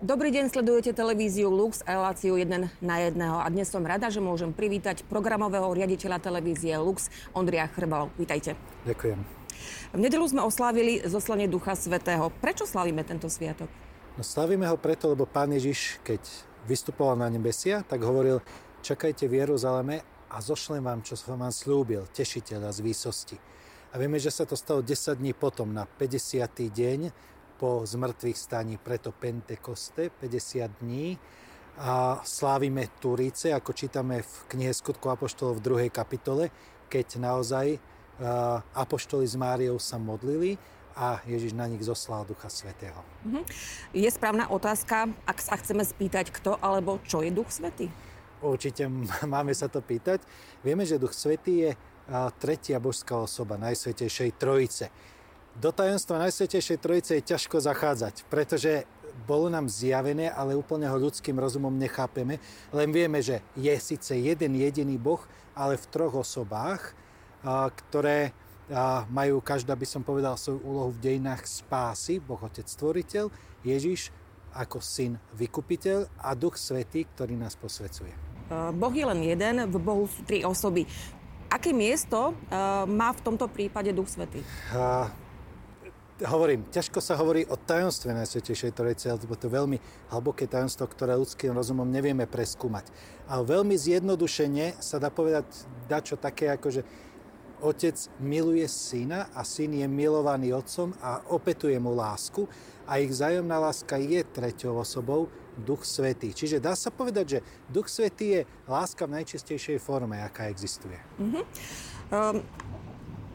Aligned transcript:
Dobrý 0.00 0.32
deň, 0.32 0.48
sledujete 0.48 0.96
televíziu 0.96 1.52
Lux 1.52 1.84
a 1.84 1.92
reláciu 1.92 2.32
1 2.32 2.72
na 2.80 2.96
1. 3.04 3.20
A 3.20 3.44
dnes 3.52 3.68
som 3.68 3.84
rada, 3.84 4.08
že 4.08 4.16
môžem 4.16 4.48
privítať 4.48 5.04
programového 5.04 5.68
riaditeľa 5.76 6.24
televízie 6.24 6.72
Lux, 6.80 7.12
Ondria 7.36 7.68
Chrbalov. 7.68 8.08
Vítajte. 8.16 8.56
Ďakujem. 8.88 9.20
V 9.92 10.00
nedelu 10.00 10.24
sme 10.24 10.40
oslávili 10.40 11.04
zoslanie 11.04 11.52
Ducha 11.52 11.76
Svetého. 11.76 12.32
Prečo 12.40 12.64
slavíme 12.64 13.04
tento 13.04 13.28
sviatok? 13.28 13.68
No 14.16 14.24
slavíme 14.24 14.64
ho 14.72 14.80
preto, 14.80 15.12
lebo 15.12 15.28
Pán 15.28 15.52
Ježiš, 15.52 16.00
keď 16.00 16.24
vystupoval 16.64 17.20
na 17.20 17.28
nebesia, 17.28 17.84
tak 17.84 18.00
hovoril, 18.00 18.40
čakajte 18.80 19.28
v 19.28 19.44
Jeruzaleme 19.44 20.00
a 20.32 20.40
zošlem 20.40 20.80
vám, 20.80 21.04
čo 21.04 21.12
som 21.12 21.36
vám 21.36 21.52
slúbil, 21.52 22.08
tešiteľa 22.08 22.72
z 22.72 22.80
výsosti. 22.80 23.36
A 23.92 24.00
vieme, 24.00 24.16
že 24.16 24.32
sa 24.32 24.48
to 24.48 24.56
stalo 24.56 24.80
10 24.80 25.20
dní 25.20 25.36
potom, 25.36 25.76
na 25.76 25.84
50. 25.84 26.48
deň, 26.72 27.12
po 27.60 27.84
zmrtvých 27.84 28.38
staní, 28.40 28.80
preto 28.80 29.12
Pentekoste, 29.12 30.08
50 30.08 30.80
dní. 30.80 31.20
A 31.76 32.24
slávime 32.24 32.88
Turíce, 32.96 33.52
ako 33.52 33.76
čítame 33.76 34.24
v 34.24 34.34
knihe 34.48 34.72
Skutku 34.72 35.12
Apoštolov 35.12 35.60
v 35.60 35.64
druhej 35.64 35.90
kapitole, 35.92 36.48
keď 36.88 37.20
naozaj 37.20 37.76
Apoštoli 38.72 39.28
s 39.28 39.36
Máriou 39.36 39.76
sa 39.76 40.00
modlili 40.00 40.56
a 40.96 41.20
Ježiš 41.24 41.56
na 41.56 41.64
nich 41.68 41.80
zoslal 41.80 42.24
Ducha 42.24 42.48
Svetého. 42.48 43.00
Mhm. 43.28 43.44
Je 43.92 44.08
správna 44.08 44.48
otázka, 44.48 45.12
ak 45.28 45.38
sa 45.40 45.56
chceme 45.60 45.84
spýtať, 45.84 46.32
kto 46.32 46.56
alebo 46.60 47.00
čo 47.04 47.20
je 47.20 47.32
Duch 47.32 47.52
Svetý? 47.52 47.92
Určite 48.40 48.88
máme 49.36 49.52
sa 49.52 49.68
to 49.68 49.84
pýtať. 49.84 50.24
Vieme, 50.64 50.88
že 50.88 51.00
Duch 51.00 51.12
Svetý 51.12 51.68
je 51.68 51.70
tretia 52.42 52.82
božská 52.82 53.14
osoba 53.22 53.54
Najsvetejšej 53.56 54.30
Trojice 54.36 54.90
do 55.58 55.70
tajomstva 55.74 56.22
Najsvetejšej 56.28 56.78
Trojice 56.78 57.12
je 57.18 57.28
ťažko 57.34 57.58
zachádzať, 57.58 58.28
pretože 58.30 58.86
bolo 59.26 59.50
nám 59.50 59.66
zjavené, 59.66 60.30
ale 60.30 60.56
úplne 60.56 60.86
ho 60.86 60.96
ľudským 60.96 61.34
rozumom 61.36 61.74
nechápeme. 61.74 62.38
Len 62.70 62.88
vieme, 62.94 63.18
že 63.20 63.42
je 63.58 63.74
síce 63.76 64.14
jeden 64.14 64.54
jediný 64.56 64.96
Boh, 64.96 65.20
ale 65.52 65.76
v 65.76 65.88
troch 65.90 66.14
osobách, 66.22 66.94
ktoré 67.42 68.32
majú 69.10 69.42
každá, 69.42 69.74
by 69.74 69.82
som 69.82 70.06
povedal, 70.06 70.38
svoju 70.38 70.62
úlohu 70.62 70.94
v 70.94 71.02
dejinách 71.02 71.42
spásy, 71.44 72.22
Boh 72.22 72.38
Otec 72.38 72.70
Stvoriteľ, 72.70 73.28
Ježiš 73.66 74.14
ako 74.54 74.78
syn 74.78 75.18
vykupiteľ 75.36 76.06
a 76.22 76.34
Duch 76.38 76.54
Svetý, 76.56 77.04
ktorý 77.04 77.34
nás 77.34 77.58
posvecuje. 77.58 78.14
Boh 78.50 78.94
je 78.94 79.06
len 79.06 79.20
jeden, 79.26 79.66
v 79.70 79.76
Bohu 79.78 80.06
sú 80.06 80.22
tri 80.26 80.46
osoby. 80.46 80.86
Aké 81.50 81.74
miesto 81.74 82.34
má 82.86 83.10
v 83.10 83.20
tomto 83.26 83.50
prípade 83.50 83.90
Duch 83.90 84.10
Svetý? 84.10 84.42
Hovorím, 86.26 86.68
ťažko 86.68 86.98
sa 87.00 87.16
hovorí 87.16 87.46
o 87.48 87.56
tajomstve 87.56 88.12
Najsvetejšej 88.12 88.76
Trojice, 88.76 89.12
lebo 89.12 89.36
to 89.36 89.48
je 89.48 89.56
veľmi 89.56 89.78
hlboké 90.12 90.44
tajomstvo, 90.44 90.88
ktoré 90.90 91.16
ľudským 91.16 91.54
rozumom 91.56 91.88
nevieme 91.88 92.28
preskúmať. 92.28 92.88
Ale 93.30 93.46
veľmi 93.48 93.76
zjednodušene 93.76 94.80
sa 94.82 95.00
dá 95.00 95.08
povedať 95.08 95.46
dačo 95.88 96.20
také, 96.20 96.52
ako 96.52 96.68
že 96.80 96.82
otec 97.60 97.96
miluje 98.20 98.64
syna 98.68 99.28
a 99.36 99.44
syn 99.44 99.76
je 99.76 99.86
milovaný 99.88 100.56
otcom 100.56 100.96
a 101.04 101.20
opetuje 101.28 101.76
mu 101.76 101.92
lásku 101.92 102.48
a 102.88 102.98
ich 102.98 103.12
vzájomná 103.12 103.60
láska 103.60 104.00
je 104.00 104.24
treťou 104.24 104.80
osobou, 104.80 105.28
Duch 105.60 105.84
Svetý. 105.84 106.32
Čiže 106.32 106.56
dá 106.56 106.72
sa 106.72 106.88
povedať, 106.88 107.26
že 107.28 107.38
Duch 107.68 107.92
Svetý 107.92 108.40
je 108.40 108.40
láska 108.64 109.04
v 109.04 109.20
najčistejšej 109.20 109.76
forme, 109.76 110.16
aká 110.16 110.48
existuje. 110.48 110.96
Mm-hmm. 111.20 111.44
Um, 112.10 112.40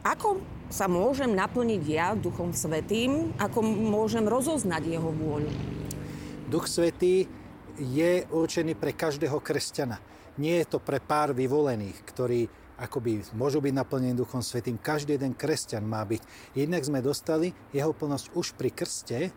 ako 0.05 0.37
sa 0.69 0.85
môžem 0.85 1.33
naplniť 1.33 1.81
ja 1.89 2.13
Duchom 2.13 2.53
Svetým, 2.53 3.33
ako 3.41 3.65
môžem 3.65 4.29
rozoznať 4.29 4.97
jeho 4.97 5.09
vôľu. 5.09 5.49
Duch 6.45 6.69
Svetý 6.69 7.25
je 7.81 8.23
určený 8.29 8.77
pre 8.77 8.93
každého 8.93 9.41
kresťana. 9.41 9.97
Nie 10.37 10.61
je 10.61 10.77
to 10.77 10.79
pre 10.79 11.01
pár 11.01 11.33
vyvolených, 11.33 12.05
ktorí 12.05 12.45
akoby 12.77 13.23
môžu 13.33 13.63
byť 13.63 13.73
naplnení 13.73 14.13
Duchom 14.13 14.45
Svetým. 14.45 14.77
Každý 14.77 15.17
jeden 15.17 15.33
kresťan 15.33 15.81
má 15.81 16.05
byť. 16.05 16.21
Jednak 16.53 16.83
sme 16.85 16.99
dostali 17.01 17.55
jeho 17.71 17.95
plnosť 17.95 18.35
už 18.35 18.53
pri 18.53 18.69
krste, 18.69 19.31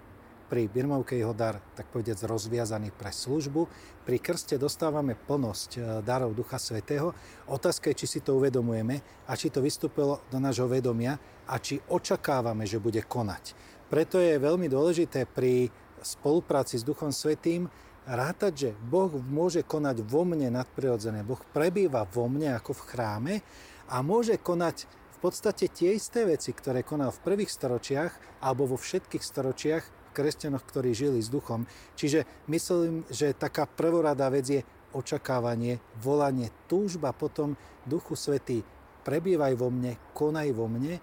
pri 0.48 0.64
Birmovke 0.66 1.14
jeho 1.14 1.36
dar, 1.36 1.60
tak 1.76 1.92
povediac, 1.92 2.24
rozviazaný 2.24 2.88
pre 2.96 3.12
službu. 3.12 3.68
Pri 4.08 4.16
krste 4.16 4.56
dostávame 4.56 5.12
plnosť 5.12 5.70
e, 5.76 5.80
darov 6.00 6.32
Ducha 6.32 6.56
Svetého. 6.56 7.12
Otázka 7.52 7.92
je, 7.92 8.04
či 8.04 8.18
si 8.18 8.20
to 8.24 8.40
uvedomujeme 8.40 9.28
a 9.28 9.36
či 9.36 9.52
to 9.52 9.60
vystúpilo 9.60 10.24
do 10.32 10.40
nášho 10.40 10.64
vedomia 10.64 11.20
a 11.44 11.60
či 11.60 11.76
očakávame, 11.76 12.64
že 12.64 12.80
bude 12.80 13.04
konať. 13.04 13.52
Preto 13.92 14.16
je 14.16 14.40
veľmi 14.40 14.68
dôležité 14.72 15.28
pri 15.28 15.68
spolupráci 16.00 16.80
s 16.80 16.84
Duchom 16.84 17.12
Svetým 17.12 17.68
rátať, 18.08 18.52
že 18.56 18.70
Boh 18.88 19.12
môže 19.28 19.60
konať 19.60 20.00
vo 20.00 20.24
mne 20.24 20.48
nadprirodzené. 20.56 21.20
Boh 21.20 21.40
prebýva 21.52 22.08
vo 22.08 22.24
mne 22.24 22.56
ako 22.56 22.72
v 22.72 22.86
chráme 22.88 23.34
a 23.92 24.00
môže 24.00 24.40
konať 24.40 24.88
v 24.88 25.18
podstate 25.20 25.66
tie 25.66 25.98
isté 25.98 26.22
veci, 26.22 26.54
ktoré 26.54 26.86
konal 26.86 27.10
v 27.10 27.24
prvých 27.26 27.50
storočiach 27.50 28.40
alebo 28.40 28.70
vo 28.70 28.78
všetkých 28.78 29.24
storočiach 29.24 29.97
kresťanoch, 30.18 30.66
ktorí 30.66 30.90
žili 30.98 31.22
s 31.22 31.30
duchom. 31.30 31.62
Čiže 31.94 32.26
myslím, 32.50 33.06
že 33.06 33.38
taká 33.38 33.70
prvoradá 33.70 34.26
vec 34.26 34.50
je 34.50 34.60
očakávanie, 34.90 35.78
volanie, 36.02 36.50
túžba 36.66 37.14
potom 37.14 37.54
Duchu 37.86 38.18
Svetý, 38.18 38.66
prebývaj 39.06 39.54
vo 39.54 39.70
mne, 39.70 39.94
konaj 40.10 40.50
vo 40.50 40.66
mne 40.66 40.98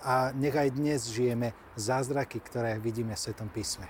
a 0.00 0.32
nech 0.32 0.56
aj 0.56 0.72
dnes 0.72 1.12
žijeme 1.12 1.52
zázraky, 1.76 2.40
ktoré 2.40 2.80
vidíme 2.80 3.12
v 3.12 3.20
Svetom 3.20 3.52
písme. 3.52 3.84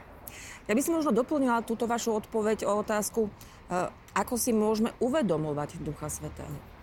Ja 0.67 0.75
by 0.75 0.83
som 0.83 0.99
možno 0.99 1.15
doplnila 1.15 1.63
túto 1.63 1.87
vašu 1.87 2.17
odpoveď 2.19 2.67
o 2.67 2.83
otázku, 2.83 3.29
eh, 3.29 3.93
ako 4.17 4.35
si 4.35 4.51
môžeme 4.51 4.91
uvedomovať 4.99 5.79
Ducha 5.85 6.11
Svetého. 6.11 6.75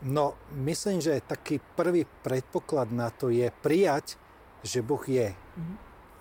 No, 0.00 0.32
myslím, 0.56 1.04
že 1.04 1.20
taký 1.20 1.60
prvý 1.76 2.08
predpoklad 2.24 2.88
na 2.88 3.12
to 3.12 3.28
je 3.28 3.52
prijať 3.60 4.16
že 4.64 4.84
Boh 4.84 5.02
je. 5.04 5.32
Mm-hmm. 5.32 5.76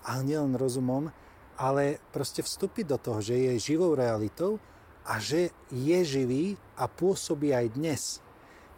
Ale 0.08 0.22
nielen 0.24 0.54
rozumom, 0.56 1.12
ale 1.60 2.00
proste 2.16 2.40
vstúpiť 2.40 2.86
do 2.88 2.98
toho, 2.98 3.20
že 3.20 3.36
je 3.36 3.76
živou 3.76 3.92
realitou 3.94 4.58
a 5.04 5.20
že 5.20 5.52
je 5.74 6.00
živý 6.06 6.46
a 6.80 6.88
pôsobí 6.88 7.52
aj 7.52 7.76
dnes. 7.76 8.02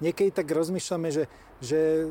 Niekedy 0.02 0.34
tak 0.34 0.50
rozmýšľame, 0.50 1.14
že, 1.14 1.30
že 1.62 2.10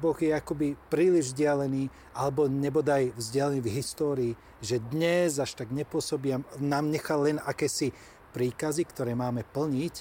Boh 0.00 0.16
je 0.16 0.32
akoby 0.32 0.76
príliš 0.92 1.32
vzdialený 1.32 1.88
alebo 2.12 2.48
nebodaj 2.48 3.16
vzdialený 3.16 3.60
v 3.64 3.72
histórii, 3.80 4.32
že 4.60 4.76
dnes 4.80 5.40
až 5.40 5.56
tak 5.56 5.72
nepôsobí 5.72 6.36
a 6.36 6.42
nám 6.60 6.92
nechal 6.92 7.24
len 7.24 7.40
akési 7.40 7.92
príkazy, 8.36 8.84
ktoré 8.88 9.16
máme 9.16 9.44
plniť, 9.44 9.94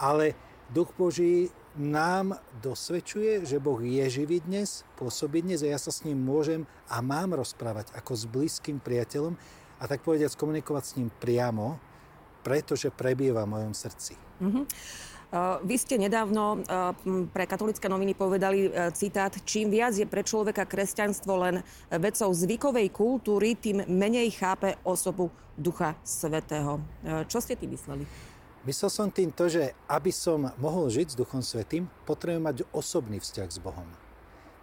ale 0.00 0.32
Duch 0.72 0.92
Boží 0.96 1.52
nám 1.78 2.34
dosvedčuje, 2.58 3.46
že 3.46 3.62
Boh 3.62 3.78
je 3.78 4.04
živý 4.10 4.42
dnes, 4.42 4.82
pôsobí 4.98 5.46
dnes 5.46 5.62
a 5.62 5.70
ja 5.70 5.78
sa 5.78 5.94
s 5.94 6.02
ním 6.02 6.18
môžem 6.18 6.66
a 6.90 6.98
mám 6.98 7.38
rozprávať 7.38 7.94
ako 7.94 8.12
s 8.18 8.24
blízkym 8.26 8.82
priateľom 8.82 9.38
a 9.78 9.84
tak 9.86 10.02
povediať 10.02 10.34
komunikovať 10.34 10.84
s 10.84 10.96
ním 10.98 11.08
priamo, 11.08 11.78
pretože 12.42 12.90
prebýva 12.90 13.46
v 13.46 13.52
mojom 13.54 13.74
srdci. 13.74 14.18
Mm-hmm. 14.42 14.64
Vy 15.68 15.76
ste 15.76 16.00
nedávno 16.00 16.64
pre 17.36 17.44
katolické 17.44 17.84
noviny 17.84 18.16
povedali 18.16 18.64
e, 18.64 18.88
citát, 18.96 19.28
čím 19.44 19.68
viac 19.68 19.92
je 19.92 20.08
pre 20.08 20.24
človeka 20.24 20.64
kresťanstvo 20.64 21.32
len 21.44 21.60
vecou 21.92 22.32
zvykovej 22.32 22.88
kultúry, 22.88 23.52
tým 23.52 23.84
menej 23.92 24.32
chápe 24.32 24.80
osobu 24.88 25.28
Ducha 25.52 26.00
Svetého. 26.00 26.80
E, 27.04 27.28
čo 27.28 27.44
ste 27.44 27.60
tým 27.60 27.76
mysleli? 27.76 28.08
Myslel 28.66 28.90
som 28.90 29.06
tým 29.14 29.30
to, 29.30 29.46
že 29.46 29.70
aby 29.86 30.10
som 30.10 30.50
mohol 30.58 30.90
žiť 30.90 31.14
s 31.14 31.18
Duchom 31.18 31.46
Svetým, 31.46 31.86
potrebujem 32.02 32.42
mať 32.42 32.56
osobný 32.74 33.22
vzťah 33.22 33.48
s 33.54 33.62
Bohom. 33.62 33.86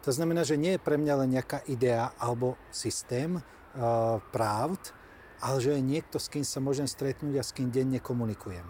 To 0.03 0.12
znamená, 0.12 0.44
že 0.44 0.59
nie 0.59 0.75
je 0.75 0.83
pre 0.83 1.00
mňa 1.00 1.13
len 1.24 1.30
nejaká 1.33 1.63
idea 1.65 2.12
alebo 2.19 2.59
systém 2.69 3.39
uh, 3.39 4.21
pravd, 4.36 4.94
ale 5.42 5.57
že 5.63 5.74
je 5.74 5.81
niekto, 5.81 6.19
s 6.19 6.30
kým 6.30 6.45
sa 6.45 6.59
môžem 6.62 6.86
stretnúť 6.86 7.39
a 7.39 7.44
s 7.44 7.56
kým 7.56 7.71
denne 7.71 7.97
komunikujem. 8.03 8.68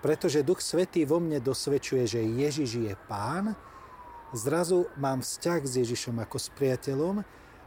Pretože 0.00 0.44
Duch 0.44 0.64
Svetý 0.64 1.04
vo 1.04 1.20
mne 1.20 1.38
dosvedčuje, 1.38 2.04
že 2.08 2.20
Ježiš 2.24 2.70
je 2.80 2.94
Pán, 3.06 3.54
zrazu 4.34 4.88
mám 4.96 5.20
vzťah 5.20 5.60
s 5.62 5.72
Ježišom 5.84 6.16
ako 6.20 6.36
s 6.40 6.48
priateľom, 6.56 7.22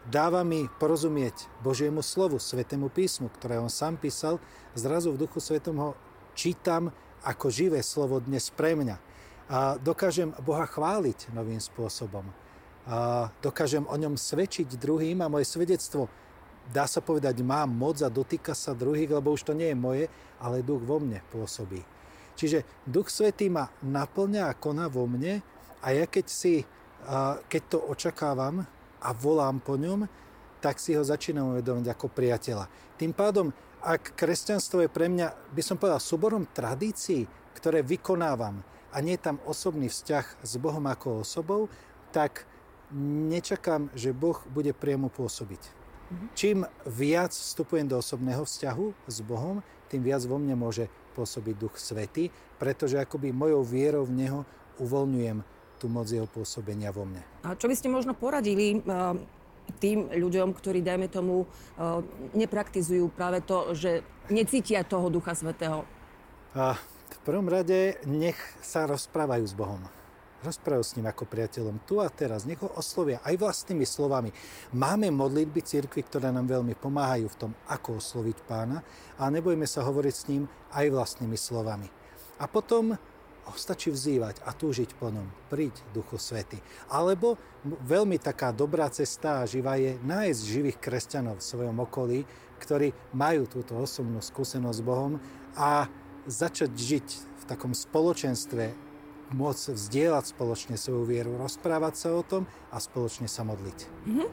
dáva 0.09 0.41
mi 0.43 0.65
porozumieť 0.81 1.47
Božiemu 1.61 2.03
slovu, 2.03 2.41
Svetému 2.41 2.89
písmu, 2.91 3.29
ktoré 3.31 3.61
on 3.61 3.71
sám 3.71 3.95
písal, 3.95 4.41
zrazu 4.73 5.13
v 5.13 5.21
Duchu 5.25 5.39
Svetom 5.39 5.77
ho 5.79 5.89
čítam 6.35 6.93
ako 7.23 7.51
živé 7.51 7.83
slovo 7.83 8.19
dnes 8.23 8.47
pre 8.53 8.75
mňa. 8.75 8.97
A 9.49 9.75
dokážem 9.81 10.29
Boha 10.45 10.69
chváliť 10.69 11.33
novým 11.33 11.57
spôsobom. 11.57 12.25
A 12.89 13.29
dokážem 13.41 13.85
o 13.85 13.95
ňom 13.97 14.17
svedčiť 14.17 14.77
druhým 14.77 15.21
a 15.21 15.29
moje 15.29 15.49
svedectvo, 15.49 16.09
dá 16.69 16.85
sa 16.85 17.01
povedať, 17.01 17.41
má 17.41 17.65
moc 17.65 17.97
a 18.05 18.13
dotýka 18.13 18.53
sa 18.53 18.77
druhých, 18.77 19.09
lebo 19.09 19.33
už 19.33 19.49
to 19.49 19.57
nie 19.57 19.73
je 19.73 19.77
moje, 19.77 20.05
ale 20.37 20.61
duch 20.61 20.85
vo 20.85 21.01
mne 21.01 21.21
pôsobí. 21.33 21.81
Čiže 22.37 22.63
duch 22.85 23.09
svetý 23.09 23.49
ma 23.49 23.67
naplňa 23.83 24.47
a 24.47 24.57
koná 24.57 24.87
vo 24.87 25.09
mne 25.09 25.41
a 25.81 25.87
ja 25.91 26.05
keď 26.07 26.25
si, 26.29 26.63
keď 27.49 27.61
to 27.67 27.77
očakávam 27.89 28.63
a 29.01 29.09
volám 29.11 29.59
po 29.59 29.75
ňom, 29.75 30.07
tak 30.59 30.79
si 30.79 30.95
ho 30.95 31.03
začínam 31.03 31.57
uvedomiť 31.57 31.87
ako 31.89 32.07
priateľa. 32.11 32.67
Tým 32.95 33.11
pádom, 33.15 33.51
ak 33.83 34.15
kresťanstvo 34.15 34.83
je 34.85 34.89
pre 34.91 35.07
mňa, 35.07 35.55
by 35.55 35.61
som 35.63 35.79
povedal, 35.79 36.03
súborom 36.03 36.47
tradícií, 36.51 37.25
ktoré 37.55 37.83
vykonávam 37.83 38.63
a 38.91 38.97
nie 38.99 39.15
je 39.15 39.25
tam 39.31 39.37
osobný 39.45 39.87
vzťah 39.87 40.25
s 40.43 40.53
Bohom 40.57 40.83
ako 40.87 41.23
osobou, 41.23 41.71
tak 42.09 42.47
nečakám, 43.29 43.93
že 43.93 44.15
Boh 44.15 44.39
bude 44.49 44.73
priamo 44.73 45.13
pôsobiť. 45.13 45.61
Mhm. 46.09 46.25
Čím 46.33 46.57
viac 46.89 47.31
vstupujem 47.31 47.85
do 47.85 48.01
osobného 48.01 48.41
vzťahu 48.41 48.85
s 49.05 49.17
Bohom, 49.21 49.61
tým 49.89 50.01
viac 50.01 50.25
vo 50.25 50.41
mne 50.41 50.57
môže 50.57 50.89
pôsobiť 51.13 51.55
Duch 51.57 51.75
Svety, 51.77 52.29
pretože 52.57 52.97
akoby 52.97 53.33
mojou 53.33 53.61
vierou 53.65 54.03
v 54.05 54.25
Neho 54.25 54.39
uvoľňujem 54.81 55.41
tú 55.79 55.87
moc 55.87 56.11
jeho 56.11 56.27
pôsobenia 56.27 56.91
vo 56.91 57.07
mne. 57.07 57.23
A 57.47 57.55
čo 57.55 57.71
by 57.71 57.75
ste 57.77 57.87
možno 57.87 58.11
poradili 58.11 58.83
tým 59.77 60.09
ľuďom, 60.09 60.55
ktorí, 60.57 60.81
dajme 60.81 61.11
tomu, 61.11 61.45
uh, 61.45 62.01
nepraktizujú 62.33 63.11
práve 63.13 63.45
to, 63.45 63.73
že 63.77 64.01
necítia 64.29 64.81
toho 64.87 65.09
Ducha 65.13 65.37
Svetého? 65.37 65.85
A 66.57 66.73
v 67.09 67.19
prvom 67.25 67.45
rade 67.45 68.01
nech 68.09 68.37
sa 68.61 68.89
rozprávajú 68.89 69.45
s 69.45 69.53
Bohom. 69.53 69.81
Rozprávajú 70.39 70.85
s 70.87 70.95
ním 70.95 71.11
ako 71.11 71.27
priateľom 71.27 71.83
tu 71.83 71.99
a 71.99 72.07
teraz. 72.07 72.47
Nech 72.47 72.63
ho 72.63 72.71
oslovia 72.79 73.19
aj 73.27 73.35
vlastnými 73.35 73.83
slovami. 73.83 74.31
Máme 74.71 75.11
modlitby 75.11 75.59
cirkvi, 75.59 75.99
ktoré 76.07 76.31
nám 76.31 76.47
veľmi 76.47 76.79
pomáhajú 76.79 77.27
v 77.27 77.39
tom, 77.39 77.51
ako 77.67 77.99
osloviť 77.99 78.37
pána, 78.47 78.79
a 79.19 79.27
nebojme 79.27 79.67
sa 79.67 79.83
hovoriť 79.83 80.13
s 80.15 80.27
ním 80.31 80.47
aj 80.71 80.85
vlastnými 80.95 81.35
slovami. 81.35 81.91
A 82.39 82.47
potom 82.47 82.95
stačí 83.55 83.89
vzývať 83.93 84.43
a 84.43 84.51
túžiť 84.53 84.97
po 84.99 85.09
ňom. 85.13 85.25
Príď, 85.47 85.79
Duchu 85.95 86.19
Svety. 86.19 86.59
Alebo 86.91 87.39
veľmi 87.65 88.19
taká 88.19 88.51
dobrá 88.51 88.91
cesta 88.91 89.41
a 89.41 89.49
živá 89.49 89.79
je 89.79 89.95
nájsť 90.03 90.41
živých 90.43 90.77
kresťanov 90.77 91.39
v 91.39 91.47
svojom 91.47 91.77
okolí, 91.79 92.19
ktorí 92.59 92.91
majú 93.15 93.47
túto 93.47 93.79
osobnú 93.79 94.19
skúsenosť 94.19 94.77
s 94.77 94.85
Bohom 94.85 95.13
a 95.55 95.87
začať 96.27 96.71
žiť 96.75 97.07
v 97.39 97.43
takom 97.47 97.71
spoločenstve 97.71 98.88
môcť 99.29 99.77
vzdielať 99.77 100.33
spoločne 100.33 100.75
svoju 100.75 101.05
vieru, 101.05 101.37
rozprávať 101.37 101.93
sa 101.95 102.09
o 102.17 102.25
tom 102.25 102.43
a 102.73 102.77
spoločne 102.81 103.29
sa 103.29 103.45
modliť. 103.45 103.79
Mm-hmm. 103.85 104.27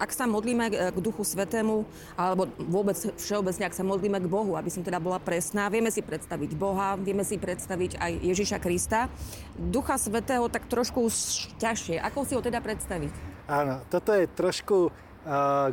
Ak 0.00 0.14
sa 0.14 0.24
modlíme 0.24 0.72
k 0.72 0.98
Duchu 0.98 1.20
Svetému, 1.26 1.84
alebo 2.16 2.48
vôbec 2.56 2.96
všeobecne, 2.96 3.68
ak 3.68 3.76
sa 3.76 3.84
modlíme 3.84 4.22
k 4.24 4.30
Bohu, 4.30 4.56
aby 4.56 4.72
som 4.72 4.80
teda 4.80 5.02
bola 5.02 5.20
presná, 5.20 5.68
vieme 5.68 5.92
si 5.92 6.00
predstaviť 6.00 6.50
Boha, 6.56 6.96
vieme 6.96 7.26
si 7.28 7.36
predstaviť 7.36 8.00
aj 8.00 8.12
Ježiša 8.24 8.58
Krista. 8.62 9.12
Ducha 9.56 10.00
Svetého 10.00 10.48
tak 10.48 10.64
trošku 10.70 11.12
ťažšie. 11.60 12.00
Ako 12.00 12.24
si 12.24 12.32
ho 12.32 12.40
teda 12.40 12.64
predstaviť? 12.64 13.12
Áno, 13.52 13.84
toto 13.92 14.16
je 14.16 14.30
trošku 14.32 14.88
uh, 14.88 14.92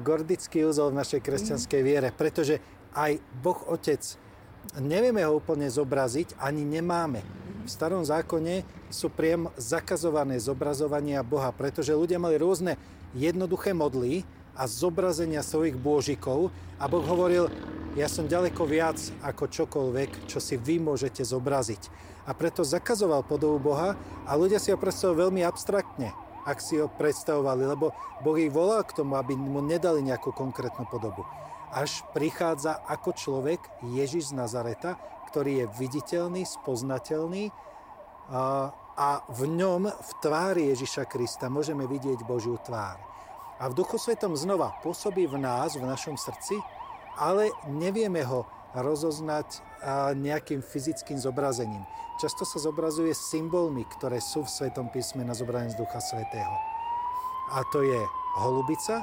gordický 0.03 0.67
úzol 0.67 0.91
v 0.91 0.99
našej 0.99 1.21
kresťanskej 1.23 1.81
viere, 1.85 2.09
pretože 2.11 2.59
aj 2.91 3.21
Boh 3.39 3.61
Otec 3.71 4.01
nevieme 4.83 5.23
ho 5.23 5.39
úplne 5.39 5.69
zobraziť, 5.69 6.35
ani 6.41 6.67
nemáme 6.67 7.23
v 7.69 7.77
starom 7.77 8.01
zákone 8.01 8.65
sú 8.89 9.13
priam 9.13 9.53
zakazované 9.53 10.41
zobrazovania 10.41 11.21
Boha, 11.21 11.53
pretože 11.53 11.93
ľudia 11.93 12.17
mali 12.17 12.41
rôzne 12.41 12.81
jednoduché 13.13 13.77
modly 13.77 14.25
a 14.57 14.65
zobrazenia 14.65 15.45
svojich 15.45 15.77
bôžikov 15.77 16.49
a 16.81 16.89
Boh 16.89 17.05
hovoril, 17.05 17.45
ja 17.93 18.09
som 18.09 18.25
ďaleko 18.25 18.65
viac 18.65 18.97
ako 19.21 19.45
čokoľvek, 19.45 20.25
čo 20.25 20.41
si 20.41 20.57
vy 20.57 20.81
môžete 20.81 21.21
zobraziť. 21.21 21.93
A 22.25 22.33
preto 22.33 22.65
zakazoval 22.65 23.21
podobu 23.21 23.61
Boha 23.61 23.93
a 24.25 24.31
ľudia 24.33 24.57
si 24.57 24.73
ho 24.73 24.77
predstavovali 24.81 25.29
veľmi 25.29 25.41
abstraktne, 25.45 26.09
ak 26.49 26.57
si 26.57 26.81
ho 26.81 26.89
predstavovali, 26.89 27.69
lebo 27.69 27.93
Boh 28.25 28.37
ich 28.41 28.49
volal 28.49 28.81
k 28.81 28.97
tomu, 28.97 29.13
aby 29.13 29.37
mu 29.37 29.61
nedali 29.61 30.01
nejakú 30.01 30.33
konkrétnu 30.33 30.89
podobu. 30.89 31.21
Až 31.69 32.01
prichádza 32.17 32.81
ako 32.89 33.13
človek 33.13 33.61
Ježiš 33.93 34.33
z 34.33 34.41
Nazareta, 34.41 34.97
ktorý 35.29 35.63
je 35.63 35.71
viditeľný, 35.77 36.41
spoznateľný 36.43 37.53
a, 38.33 39.23
v 39.31 39.41
ňom, 39.47 39.87
v 39.87 40.11
tvári 40.19 40.73
Ježiša 40.75 41.07
Krista, 41.07 41.47
môžeme 41.47 41.85
vidieť 41.87 42.25
Božiu 42.27 42.59
tvár. 42.59 42.99
A 43.61 43.69
v 43.71 43.77
Duchu 43.77 43.95
Svetom 43.95 44.35
znova 44.35 44.75
pôsobí 44.83 45.29
v 45.29 45.39
nás, 45.39 45.77
v 45.77 45.87
našom 45.87 46.17
srdci, 46.19 46.57
ale 47.15 47.51
nevieme 47.69 48.25
ho 48.27 48.43
rozoznať 48.75 49.63
nejakým 50.19 50.59
fyzickým 50.59 51.15
zobrazením. 51.15 51.83
Často 52.19 52.43
sa 52.43 52.59
zobrazuje 52.59 53.15
symbolmi, 53.15 53.87
ktoré 53.87 54.19
sú 54.19 54.43
v 54.43 54.51
Svetom 54.51 54.91
písme 54.91 55.23
na 55.23 55.31
zobrazení 55.31 55.71
z 55.71 55.79
Ducha 55.79 56.03
Svetého. 56.03 56.51
A 57.55 57.63
to 57.71 57.81
je 57.81 57.99
holubica, 58.43 59.01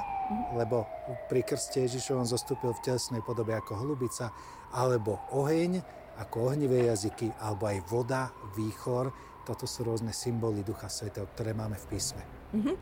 lebo 0.55 0.85
pri 1.27 1.43
krste 1.43 1.83
Ježišovom 1.83 2.23
zostúpil 2.23 2.71
v 2.77 2.83
telesnej 2.85 3.25
podobe 3.25 3.57
ako 3.57 3.75
holubica, 3.75 4.31
alebo 4.71 5.19
oheň, 5.33 5.81
ako 6.17 6.53
ohnivé 6.53 6.89
jazyky, 6.89 7.29
alebo 7.37 7.69
aj 7.69 7.77
voda, 7.87 8.21
výchor. 8.57 9.13
Toto 9.45 9.63
sú 9.63 9.87
rôzne 9.87 10.11
symboly 10.11 10.65
Ducha 10.65 10.91
Svetého, 10.91 11.23
ktoré 11.31 11.55
máme 11.55 11.79
v 11.79 11.85
písme. 11.87 12.21
Uh-huh. 12.51 12.75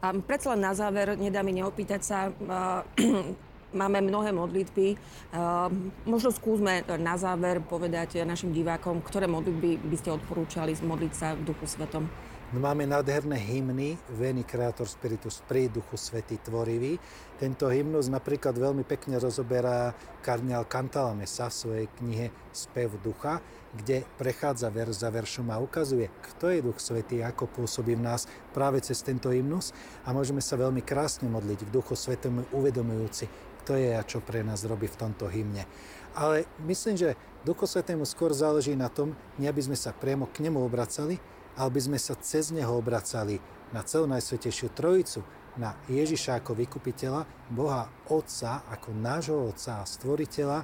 A 0.00 0.16
predsa 0.16 0.56
len 0.56 0.64
na 0.64 0.72
záver, 0.72 1.16
nedá 1.16 1.44
mi 1.44 1.52
neopýtať 1.56 2.00
sa, 2.00 2.18
uh, 2.32 2.80
máme 3.80 4.00
mnohé 4.00 4.32
modlitby. 4.32 4.96
Uh, 5.32 5.68
možno 6.08 6.32
skúsme 6.32 6.86
na 6.96 7.20
záver 7.20 7.60
povedať 7.60 8.24
našim 8.24 8.54
divákom, 8.54 9.04
ktoré 9.04 9.28
modlitby 9.28 9.82
by 9.92 9.96
ste 10.00 10.14
odporúčali 10.16 10.72
modliť 10.80 11.12
sa 11.12 11.36
v 11.36 11.44
Duchu 11.44 11.68
Svetom. 11.68 12.08
Máme 12.54 12.86
nádherné 12.86 13.42
hymny 13.42 13.98
Veni 14.06 14.46
Creator 14.46 14.86
Spiritus 14.86 15.42
pri 15.50 15.66
Duchu 15.66 15.98
Svety 15.98 16.38
Tvorivý. 16.38 16.94
Tento 17.42 17.66
hymnus 17.66 18.06
napríklad 18.06 18.54
veľmi 18.54 18.86
pekne 18.86 19.18
rozoberá 19.18 19.90
kardinál 20.22 20.62
Cantalamessa 20.62 21.50
v 21.50 21.58
svojej 21.58 21.86
knihe 21.98 22.30
Spev 22.54 23.02
ducha, 23.02 23.42
kde 23.74 24.06
prechádza 24.14 24.70
verš 24.70 25.02
za 25.02 25.10
veršom 25.10 25.50
a 25.50 25.58
ukazuje, 25.58 26.06
kto 26.22 26.54
je 26.54 26.62
Duch 26.62 26.78
Svetý, 26.78 27.18
ako 27.26 27.50
pôsobí 27.50 27.98
v 27.98 28.06
nás 28.14 28.30
práve 28.54 28.78
cez 28.78 29.02
tento 29.02 29.34
hymnus 29.34 29.74
a 30.06 30.14
môžeme 30.14 30.38
sa 30.38 30.54
veľmi 30.54 30.86
krásne 30.86 31.26
modliť 31.26 31.66
v 31.66 31.72
Duchu 31.74 31.98
Svetom 31.98 32.46
uvedomujúci, 32.54 33.26
kto 33.66 33.74
je 33.74 33.90
a 33.90 34.06
čo 34.06 34.22
pre 34.22 34.46
nás 34.46 34.62
robí 34.62 34.86
v 34.86 34.94
tomto 34.94 35.26
hymne. 35.26 35.66
Ale 36.14 36.46
myslím, 36.62 36.94
že 36.94 37.18
Duchu 37.42 37.66
Svetému 37.66 38.06
skôr 38.06 38.30
záleží 38.30 38.78
na 38.78 38.86
tom, 38.86 39.18
nie 39.34 39.50
aby 39.50 39.66
sme 39.66 39.74
sa 39.74 39.90
priamo 39.90 40.30
k 40.30 40.46
nemu 40.46 40.62
obracali, 40.62 41.18
ale 41.56 41.70
by 41.72 41.80
sme 41.80 41.98
sa 41.98 42.14
cez 42.20 42.52
Neho 42.52 42.76
obracali 42.76 43.40
na 43.72 43.82
celú 43.82 44.06
Najsvetejšiu 44.06 44.70
Trojicu, 44.76 45.20
na 45.56 45.72
Ježiša 45.88 46.44
ako 46.44 46.52
vykupiteľa, 46.52 47.24
Boha 47.48 47.88
Otca 48.12 48.68
ako 48.68 48.92
nášho 48.92 49.36
Otca 49.50 49.80
a 49.80 49.88
Stvoriteľa, 49.88 50.60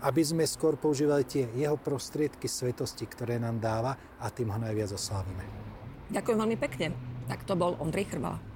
aby 0.00 0.22
sme 0.24 0.48
skôr 0.48 0.80
používali 0.80 1.28
tie 1.28 1.44
Jeho 1.52 1.76
prostriedky 1.76 2.48
svetosti, 2.48 3.04
ktoré 3.04 3.36
nám 3.36 3.60
dáva 3.60 3.92
a 4.16 4.32
tým 4.32 4.48
ho 4.48 4.56
najviac 4.56 4.96
oslávime. 4.96 5.44
Ďakujem 6.08 6.38
veľmi 6.40 6.58
pekne. 6.58 6.86
Tak 7.28 7.44
to 7.44 7.54
bol 7.54 7.76
Ondrej 7.78 8.08
Chrvala. 8.10 8.49